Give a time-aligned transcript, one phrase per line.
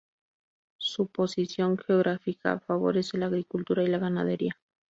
[0.79, 4.57] Su posición geográfica favorece la agricultura y la ganadería.